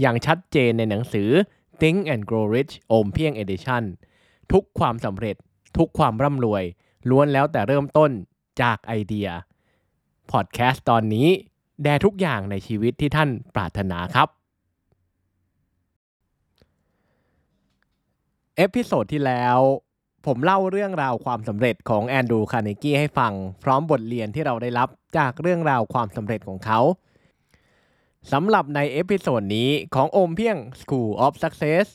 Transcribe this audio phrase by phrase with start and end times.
[0.00, 1.28] อย่างชัดเจนในหนังสือ
[1.80, 3.82] Think and Grow Rich โอมเพียง Edition
[4.52, 5.36] ทุกความสำเร็จ
[5.76, 6.64] ทุกความร่ำรวย
[7.10, 8.10] ล้วนแล้วแต่เริ่มต้น
[8.62, 9.28] จากไอเดีย
[10.30, 11.28] พอดแคสต์ตอนนี้
[11.82, 14.28] แด่ทุกอย่างในชีวิตที่ท่านปรารถนาครับ
[18.56, 19.58] episode ที่แล้ว
[20.26, 23.32] ผมเล่าเรื่องราวความสำเร็จของแอนดรูว์คาร์เนกี้ให้ฟัง
[23.64, 26.80] พร้อมบทเรียนที่เราได้รับจากเรื่องราวความสำเร็จของเขา
[28.32, 31.86] สำหรับใน episode นี้ของโอมเพียง School of Success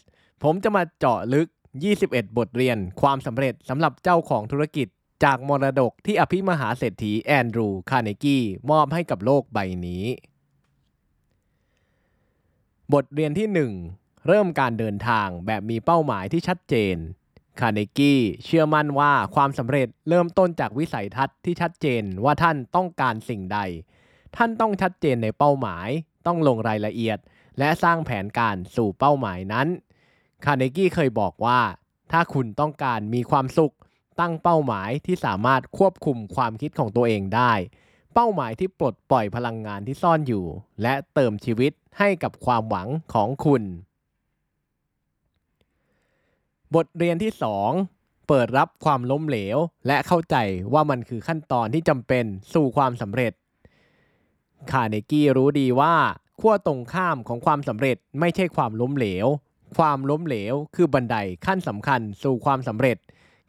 [0.43, 1.47] ผมจะมาเจาะลึก
[1.93, 4.87] 21 บทเรียน ความสำเร็จสำหรับเจ้าของธุรกิจ
[5.23, 10.05] จากมรดกที่อภิมหาเศรษฐีแอนดรูว์คาร์เนกี้มอบให้กับโลกใบนี้
[12.93, 13.47] บทเรียนที่
[13.87, 16.95] 1 เริ่มการเดินทางแบบมีเป้าหมายที่ชัดเจน
[17.59, 23.59] คาร์เนกี้เชื่อมั่นว่าความสำเร็จเริ่มต้นจากวิสัยทัศน์ที่ชัดเจนว่าท่านต้องการสิ่งใด
[24.35, 25.89] ท่านต้องชัดเจนในเป้าหมาย
[26.25, 27.17] ต้องลงรายละเอียด
[27.59, 29.67] และสร้างแผนการสู่เป้าหมายนั้น
[30.45, 31.59] คาร์เนกี้เคยบอกว่า
[32.11, 33.75] ถ้าคุณต้องการมีความสุข
[34.19, 37.53] ตั้งเป้าหมายที่สามารถควบคุมความคิดของตัวเองได้
[38.13, 40.45] เป้าหมายที่ปลดปล่อยพลังงานที่ซ่อนอยู่
[40.81, 43.63] และเติมชีวิตให้กับความหวังของคุณ
[46.75, 47.31] บทเรียนที่
[47.79, 50.35] 2เปิดรับความล้มเหลว และเข้าใจ
[50.73, 53.33] ว่ามันคือขั้นตอนที่จำเป็นสู่ความสำเร็จ
[54.71, 55.95] คาร์เนกี้รู้ดีว่า
[56.39, 59.27] ขั้วตรงข้ามของความสำเร็จไม่ใช่ความล้มเหลว
[59.77, 61.15] ความล้มเหลวคือบันได
[61.45, 62.97] ขั้นสำคัญสู่ความสำเร็จ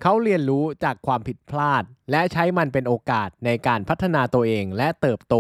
[0.02, 5.36] เขาเรียนรู้จากความผิดพลาด และใช้มันเป็นโอกาสในการพัฒนาตัวเองและเติบโต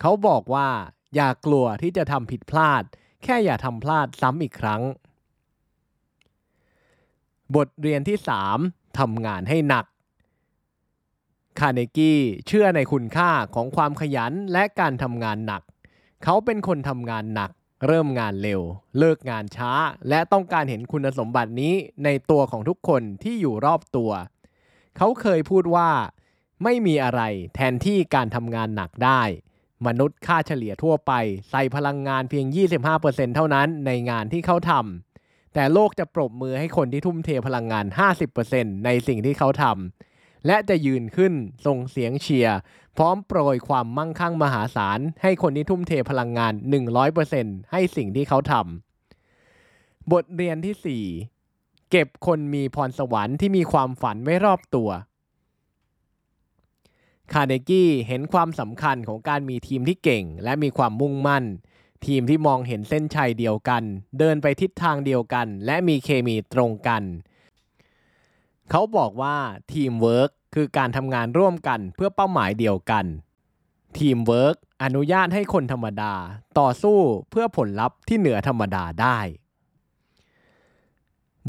[0.00, 0.68] เขาบอกว่า
[1.14, 2.82] อย่ากลัวที่จะทำผิดพลาด
[3.22, 4.82] แค่อย่าทำพลาดซ้ำอีกครั้ง
[7.54, 8.18] บทเรียนที่
[8.58, 9.84] 3ทำงานให้หนัก
[11.60, 15.62] คาร์เนกี้เชื่อในคุณค่าของความขยันและการทำงานหนัก
[16.24, 17.50] เขาเป็นคนทำงานหนัก
[17.86, 18.60] เริ่มงานเร็ว
[18.98, 19.72] เลิกงานช้า
[20.08, 21.74] และต้องการเห็นคุณสมบัตินี้
[22.04, 24.10] ในตัวของทุกคนที่อยู่รอบตัว
[24.96, 25.90] เขาเคยพูดว่า
[26.62, 27.22] ไม่มีอะไร
[27.54, 29.22] แทนที่การทำงานหนักได้
[29.86, 31.12] มนุษย์ค่าเฉลี่ยทั่วไป
[31.50, 32.46] ใส่พลังงานเพียง
[32.90, 37.84] 25%เท่านั้นในงานที่เขาทำแต่โลกจะปรบมือให้คนที่ทุ่มเทพลังงาน
[38.34, 40.11] 50%ในสิ่งที่เขาทำ
[40.46, 41.32] และจะยืนขึ้น
[41.66, 42.56] ส่งเสียงเชียร์
[42.96, 46.52] พร้อมโปรยความมั่งคั่งมหาศาล ให้คนที่ทุ่มเทพลังงาน
[47.12, 51.06] 100%ให้สิ่งที่เขาทำบทเรียนที่
[51.40, 54.90] 4 เก็บคนมีพรสวรรค์ที่มีความฝันไว้รอบตัว
[57.32, 61.44] คาร์เนกี้เห็นความสำคัญของการมีทีมที่เก่ง และมีความมุ่งมั่น
[62.06, 63.82] ทีมที่มองเห็นเส้นชัยเดียวกัน
[64.18, 67.02] เดินไปทิศทางเดียวกัน และมีเคมีตรงกัน
[68.74, 69.36] เขาบอกว่า
[69.72, 73.04] ทีมเวิร์กคือการทำงานร่วมกันเพื่อเป้าหมายเดียวกัน
[73.98, 76.14] ทีมเวิร์กอนุญาตให้คนธรรมดา
[76.58, 76.98] ต่อสู้
[77.30, 79.18] เพื่อผลลัพธ์ที่เหนือธรรมดาได้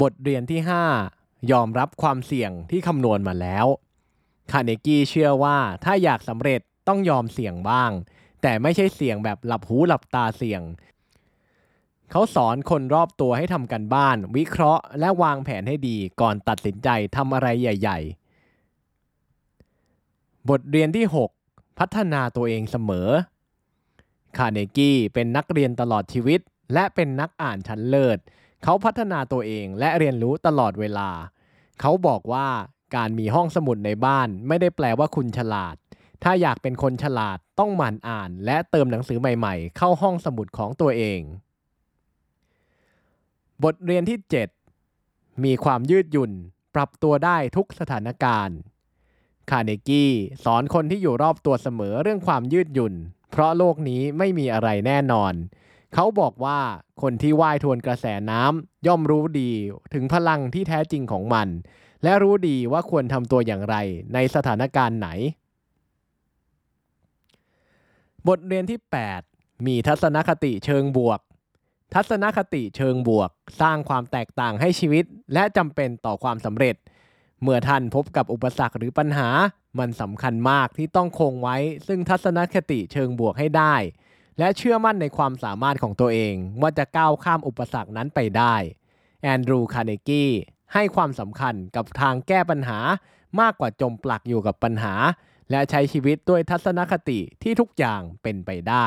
[0.00, 0.60] บทเรียนที่
[1.06, 3.66] 5 ยอมรับความเสี่ยงที่คำนวณมาแล้ว
[4.52, 7.90] คาเนกี้เชื่อว่าถ้าอยากสำเร็จต้องยอมเสี่ยงบ้าง
[8.42, 10.62] แต่ไม่ใช่เสี่ยงแบบหลับหูหลับตาเสี่ยง
[12.16, 17.98] เขาสอนคนรอบตัวให้ทำกันบ้าน วิเคราะห์และวางแผนให้ดีก่อนตัดสินใจทำอะไรใหญ่
[19.64, 21.06] ๆ บทเรียนที่
[21.40, 23.08] 6 พัฒนาตัวเองเสมอ
[24.36, 26.40] คาเนกี้เป็นนักเรียนตลอดชีวิต
[26.74, 28.18] และเป็นนักอ่านชั้นเลิศ
[28.62, 31.10] เขาพัฒนาตัวเองและเรียนรู้ตลอดเวลา
[31.80, 32.48] เขาบอกว่า
[32.96, 35.76] การมีห้องสมุดในบ้านไม่ได้แปลว่าคุณฉลาด
[36.22, 41.22] ถ้าอยากเป็นคนฉลาดต้องหมั่นอ่าน และเติมหนังสือใหม่ ๆ เข้าห้องสมุดของตัวเอง
[43.62, 44.18] บทเรียนที่
[44.80, 46.32] 7 มีความยืดหยุ่น
[46.74, 48.58] ปรับตัวได้ทุกสถานการณ์
[49.50, 50.12] คาร์เนกี้
[50.44, 52.94] สอนคนที่อยู่รอบตัวเสมอเรื่องความยืดหยุ่น
[53.30, 55.34] เพราะโลกนี้ไม่มีอะไรแน่นอน
[55.94, 56.60] เขาบอกว่า
[57.02, 59.50] คนที่ว่ายทวนกระแสน้ำย่อมรู้ดี
[59.94, 61.48] ถึงพลังที่แท้จริงของมัน
[62.02, 63.76] และรู้ดีว่าควรทำตัวอย่างไร
[64.14, 65.08] ในสถานการณ์ไหน
[68.28, 68.80] บทเรียนที่
[69.22, 71.20] 8 มีทัศนคติเชิงบวก
[71.94, 73.30] ทัศนคติเชิงบวก
[73.60, 75.04] สร้างความแตกต่างให้ชีวิต
[75.34, 76.76] และจำเป็นต่อความสำเร็จ
[77.42, 79.28] เมื่อท่านพบกับอุปสรรคหรือปัญหา
[79.78, 81.56] มันสำคัญมากที่ต้องคงไว้
[81.86, 83.74] ซึ่งทัศนคติเชิงบวกให้ได้
[84.38, 88.54] และเชื่อมั่นในความสามารถของตัวเอง ว่าจะก้าวข้ามอุปสรรคนั้นไปได้
[89.22, 90.24] แอนดรูคาร์เนกี
[90.74, 92.78] ให้ความสำคัญกับทางแก้ปัญหา
[93.40, 94.94] มากกว่าจมปลักอยู่กับปัญหา
[95.50, 98.86] และใช้ชีวิตด้วยทัศนคติที่ทุกอย่างเป็นไปได้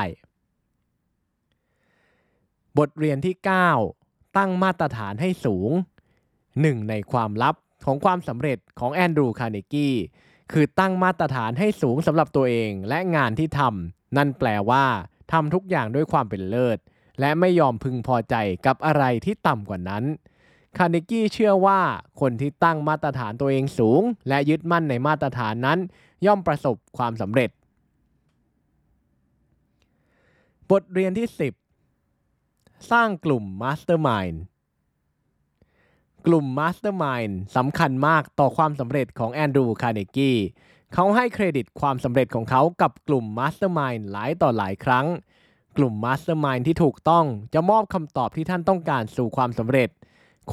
[2.78, 3.36] บทเรียนที่
[3.86, 5.72] 9 ตั้งมาตรฐานให้สูง
[6.62, 9.96] หนึ่งในความลับของความสำเร็จของแอนดรูคาร์เนกี้
[10.52, 14.86] คือตั้งมาตรฐานให้สูงสำหรับตัวเองและงานที่ทำนั่นแปลว่า
[15.32, 16.78] ทำทุกอย่างด้วยความเป็นเลิศ
[17.20, 18.36] และไม่ยอมพึงพอใจ
[18.66, 20.04] กับอะไรที่ต่ำกว่านั้น
[20.78, 21.82] คาร์เนกี้เชื่อว่า
[22.22, 25.80] คนที่ตั้งมาตรฐานตัวเองสูง และยึดมั่นในมาตรฐานนั้น
[26.26, 27.50] ย่อมประสบความสำเร็จ
[30.70, 31.67] บทเรียนที่ 10
[32.92, 34.38] สร้างกลุ่ม Mastermind
[36.26, 40.32] กลุ่ม Mastermind สำคัญมากต่อความสำเร็จของแอนดรูคาร์เนกี
[40.94, 45.08] เขาให้เครดิตความสำเร็จของเขากับกลุ่ม Mastermind หลายต่อหลายครั้ง
[45.78, 49.90] กลุ่ม Mastermind ที่ถูกต้องจะมอบคำตอบที่ท่านต้องการสู่ความสำเร็จ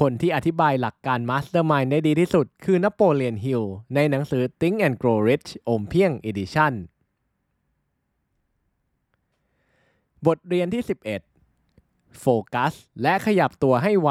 [0.00, 3.62] คนที่อธิบายหลักการ Mastermind ได้ดีที่สุด คือนโปเลียนฮิล
[3.94, 6.74] ในหนังสือ Think and Grow Rich อมเพียง Edition
[10.26, 11.33] บทเรียนที่ 11
[12.20, 12.72] โฟกัส
[13.02, 14.10] และขยับตัวให้ไว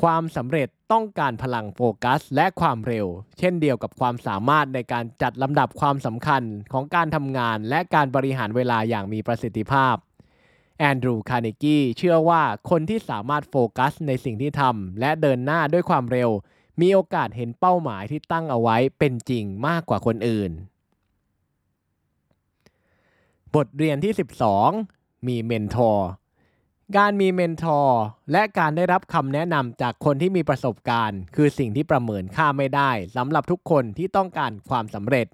[0.00, 3.06] ความสำเร็จต้องการพลังโฟกัส และความเร็ว
[3.38, 6.42] เช่นเดียวกับความสามารถในการจัดลำดับความสำคัญ
[6.72, 9.96] ของการทำงาน และการบริหารเวลาอย่างมีประสิทธิภาพ
[10.78, 16.30] แอนดรูคาร์เนกีเชื่อว่าคนที่สามารถโฟกัสในสิ่งที่ทำและเดินหน้าด้วยความเร็ว
[16.80, 20.52] มีโอกาสเห็นเป้าหมายที่ตั้งเอาไว้เป็นจริงมากกว่าคนอื่น
[23.54, 26.08] บทเรียนที่ 12 มี mentor
[26.98, 28.00] การมี mentor
[28.32, 35.26] และการได้รับคำแนะนำจากคนที่มีประสบการณ์ คือสิ่งที่ประเมินค่าไม่ได้สำหรับทุกคนที่ต้องการความสำเร็จ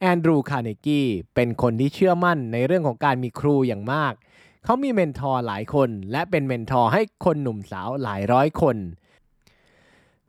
[0.00, 1.02] แอนดรูคาร์เนกี
[1.34, 4.12] เป็นคนที่เชื่อมั่นในเรื่องของการมีครูอย่างมาก
[4.64, 8.76] เขามี mentor หลายคน และเป็น mentor ให้คนหนุ่มสาวหลายร้อยคน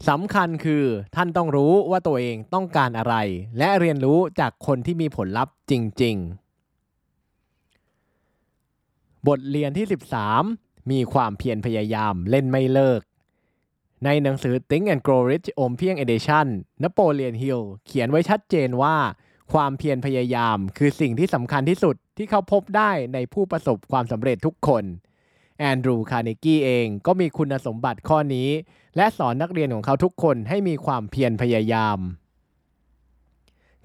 [0.09, 0.83] สำคัญคือ
[1.15, 3.15] ท่านต้องรู้ว่าตัวเองต้องการอะไร
[3.57, 5.73] และเรียนรู้จากคนที่มีผลลัพธ์จ
[6.03, 6.40] ริง ๆ
[9.27, 9.85] บทเรียนที่
[10.37, 13.01] 13 มีความเพียรพยายามเล่นไม่เลิก
[14.05, 16.47] ในหนังสือ Think and Grow Rich อมเพียง Edition
[16.83, 18.97] นโปเลียนฮิลเขียนไว้ชัดเจนว่า
[19.53, 24.83] ความเพียรพยายามคือสิ่งที่สำคัญที่สุดที่เขาพบได้ในผู้ประสบความสำเร็จทุกคน
[25.59, 28.49] แอนดรูคาร์เนกี้เองก็มีคุณสมบัติข้อนี้
[28.97, 31.99] และสอนนักเรียนของเขาทุกคนให้มีความเพียรพยายาม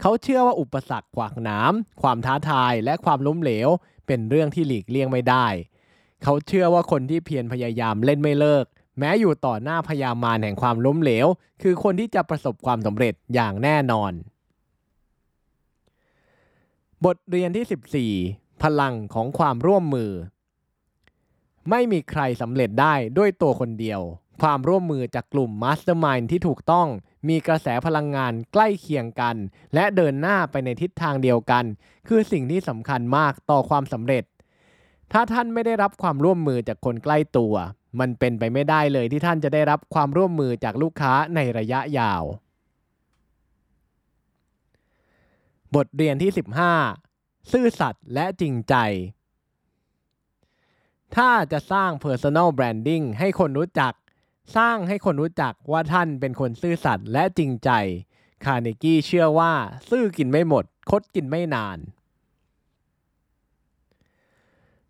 [0.01, 1.73] เขาเชื่อว่าอุปสรรคขวากหนาม
[2.03, 3.69] ความท้าทายและความล้มเหลว
[4.07, 5.47] เป็นเรื่องที่หลีกเลี่ยงไม่ได้
[6.23, 8.65] เขาเชื่อว่าคนที่เพียรพยายามเล่นไม่เลิก
[8.99, 11.27] แม้อยู่ต่อหน้าพยามารแห่งความล้มเหลว
[11.63, 14.13] คือคนที่จะประสบความสำเร็จอย่างแน่นอน
[17.05, 20.11] บทเรียนที่ 14 พลังของความร่วมมือ
[21.71, 24.01] ไม่มีใครสำเร็จได้ด้วยตัวคนเดียว
[24.43, 26.89] ความร่วมมือจากกลุ่ม Mastermind ที่ถูกต้อง
[27.29, 29.37] มีกระแสพลังงานใกล้เคียงกัน
[29.75, 31.65] และเดินหน้าไปในทิศทางเดียวกัน
[32.09, 34.25] คือสิ่งที่สำคัญมากต่อความสำเร็จ
[35.13, 37.55] ถ้าท่านไม่ได้รับความร่วมมือจากคนใกล้ตัว
[38.01, 42.23] มันเป็นไปไม่ได้เลยที่ท่านจะได้รับความร่วมมือจากลูกค้าในระยะยาว
[45.75, 46.31] บทเรียนที่
[46.91, 48.75] 15 ซื่อสัตย์และจริงใจ
[51.17, 53.93] ถ้าจะสร้าง Personal Branding ให้คนรู้จัก
[54.57, 57.71] สร้างให้คนรู้จักว่าท่านเป็นคนซื่อสัตย์และจริงใจ
[58.45, 59.53] คาร์เนกี้เชื่อว่า
[59.91, 61.79] ซื่อกินไม่หมด คดกินไม่นาน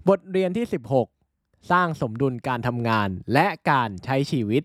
[0.09, 0.67] บทเรียนที่
[1.19, 4.63] 16 สร้างสมดุลการทำงานและการใช้ชีวิต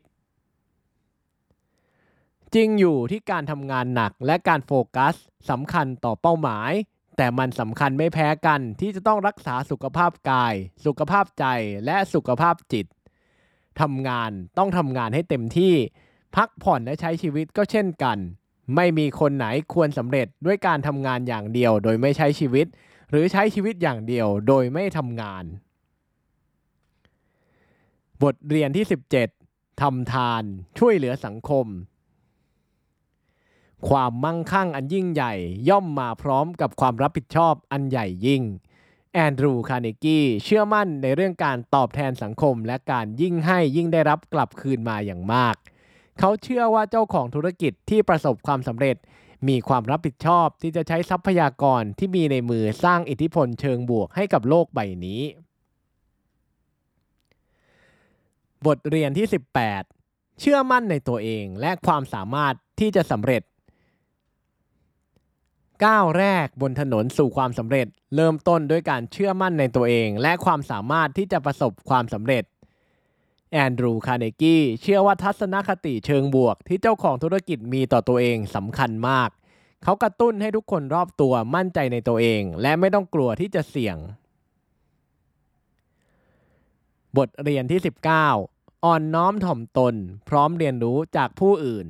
[2.54, 5.16] จริงอยู่ที่การทำงานหนักและการโฟกัส
[5.50, 6.72] สำคัญต่อเป้าหมาย
[7.18, 10.54] แต่มันสำคัญไม่แพ้กันที่จะต้องรักษาสุขภาพกาย
[10.86, 11.46] สุขภาพใจ
[11.86, 12.86] และสุขภาพจิต
[13.82, 15.74] ทำงานต้องทำงานให้เต็มที่
[16.36, 18.18] พักผ่อนและใช้ชีวิตก็เช่นกัน
[18.76, 22.68] ไม่มีคนไหนควรสำเร็จด้วยการทำงานอย่างเดียว โดยไม่ใช้ชีวิต
[23.10, 25.44] หรือใช้ชีวิตอย่างเดียว โดยไม่ทำงาน
[28.24, 28.86] บทเรียนที่
[29.34, 30.44] 17ทำทาน
[30.80, 31.66] ช่วยเหลือสังคม
[33.90, 35.34] ความมั่งคั่งอันยิ่งใหญ่
[35.70, 38.44] ย่อมมาพร้อมกับความรับผิดชอบอันใหญ่ยิ่ง
[39.14, 45.56] แอนดรูว์คาร์เนกี้เชื่อมั่นในเรื่องการตอบแทนสังคม และการยิ่งให้ยิ่งได้รับกลับคืนมาอย่างมาก
[46.20, 48.96] เขาเชื่อว่าเจ้าของธุรกิจที่ประสบความสำเร็จ
[49.48, 55.22] มีความรับผิดชอบที่จะใช้ทรัพยากรที่มีในมือสร้างอิทธิพลเชิงบวกให้กับโลกใบนี้
[58.66, 59.28] บทเรียนที่
[59.82, 63.42] 18 เชื่อมั่นในตัวเองและความสามารถที่จะสำเร็จ
[65.86, 72.44] ก้าวแรกบนถนนสู่ความสำเร็จ เริ่มต้นด้วยการเชื่อมั่นในตัวเอง และความสามารถที่จะประสบความสำเร็จ
[73.52, 79.30] แอนดรูว์คาร์เนกีเชื่อว่าทัศนคติเชิงบวกที่เจ้าของธุรกิจมีต่อตัวเองสำคัญมาก
[79.84, 83.98] เขากระตุ้นให้ทุกคนรอบตัวมั่นใจในตัวเอง และไม่ต้องกลัวที่จะเสี่ยง
[87.18, 87.80] บทเรียนที่
[88.32, 89.96] 19 อ่อนน้อมถ่อมตน
[90.30, 91.88] พร้อมเรียนรู้จากผู้อื่น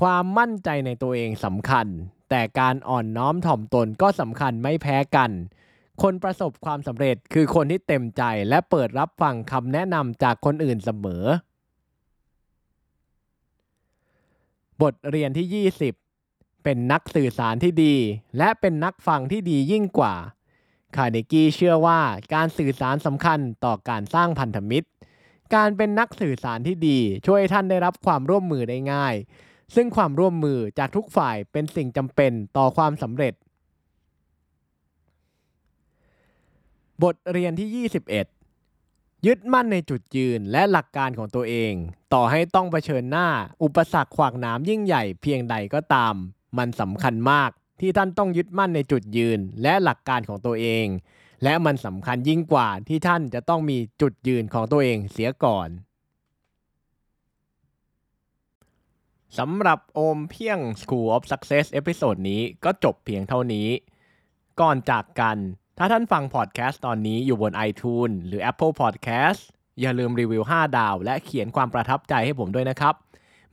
[0.00, 1.86] ความมั่นใจในตัวเองสำคัญ
[2.30, 5.30] แต่การอ่อนน้อมถ่อมตนก็สำคัญไม่แพ้กัน
[6.02, 11.24] คนประสบความสำเร็จคือคนที่เต็มใจและเปิดรับฟังคำแนะนำจากคนอื่นเสมอ
[14.82, 15.64] บทเรียนที่
[16.14, 17.94] 20 เป็นนักสื่อสารที่ดี
[18.38, 20.14] และเป็นนักฟังที่ดียิ่งกว่า
[20.96, 22.00] คาร์เนกีเชื่อว่า
[22.34, 24.88] การสื่อสารสำคัญต่อการสร้างพันธมิตร
[25.54, 29.14] การเป็นนักสื่อสารที่ดี ช่วยท่านได้รับความร่วมมือได้ง่าย
[29.74, 33.34] ซึ่งความร่วมมือจากทุกฝ่ายเป็นสิ่งจำเป็นต่อความสำเร็จ
[37.02, 37.88] บทเรียนที่
[38.52, 41.72] 21 ยึดมั่นในจุดยืนและหลักการของตัวเอง
[42.14, 43.28] ต่อให้ต้องเผชิญหน้า
[43.62, 46.14] อุปสรรคขวากนามยิ่งใหญ่เพียงใดก็ตาม
[46.58, 50.86] มันสำคัญมากที่ท่านต้องยึดมั่นในจุดยืนและหลักการของตัวเอง
[51.44, 55.68] และมันสำคัญยิ่งกว่าที่ท่านจะต้องมีจุดยืนของตัวเองเสียก่อน
[59.38, 63.68] สำหรับโอมเพียง School of Success episode นี้ก็จบเพียงเท่านี้
[64.60, 65.36] ก่อนจากกัน
[65.78, 69.40] ถ้าท่านฟังพอดแคสต์ตอนนี้อยู่บน iTunes หรือ Apple Podcast
[69.80, 72.94] อย่าลืมรีวิว 5 ดาว และเขียนความประทับใจให้ผมด้วยนะครับ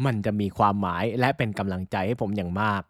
[0.05, 2.83] มันจะมีความหมายและเป็นกำลังใจให้ผมอย่างมาก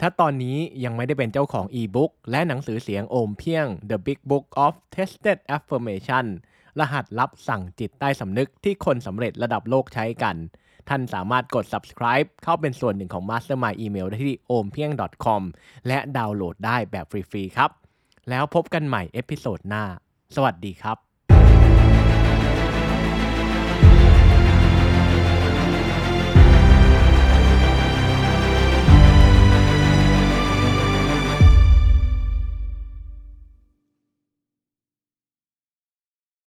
[0.00, 6.26] ถ้าตอนนี้ยังไม่ได้เป็นเจ้าของอีบุ๊กและหนังสือเสียงโอมเพียง The Big Book of Tested Affirmation
[6.78, 10.36] รหัสลับสั่งจิตใต้สำนึกที่คนสำเร็จระดับโลกใช้กัน
[10.88, 15.42] ท่านสามารถกด subscribe เข้าเป็นส่วนหนึ่งของ Mastermind Email ได้ที่ ompieng.com
[15.86, 17.70] และดาวน์โหลดได้แบบฟรีๆครับ
[18.30, 19.84] แล้วพบกันใหม่เอพิโซดหน้า
[20.34, 21.13] สวัสดีครับ